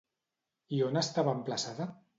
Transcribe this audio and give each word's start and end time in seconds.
I 0.79 0.81
on 0.87 0.99
estava 1.05 1.37
emplaçada? 1.39 1.93